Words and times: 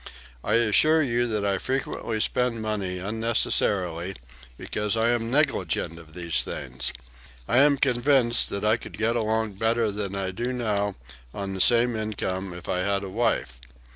I 0.43 0.55
assure 0.55 1.03
you 1.03 1.27
that 1.27 1.45
I 1.45 1.59
frequently 1.59 2.19
spend 2.21 2.59
money 2.59 2.97
unnecessarily 2.97 4.15
because 4.57 4.97
I 4.97 5.09
am 5.09 5.29
negligent 5.29 5.99
of 5.99 6.15
these 6.15 6.41
things. 6.41 6.91
I 7.47 7.59
am 7.59 7.77
convinced 7.77 8.49
that 8.49 8.65
I 8.65 8.77
could 8.77 8.97
get 8.97 9.15
along 9.15 9.59
better 9.61 9.91
than 9.91 10.15
I 10.15 10.31
do 10.31 10.53
now 10.53 10.95
on 11.35 11.53
the 11.53 11.61
same 11.61 11.95
income 11.95 12.51
if 12.51 12.67
I 12.67 12.79
had 12.79 13.03
a 13.03 13.09
wife. 13.11 13.59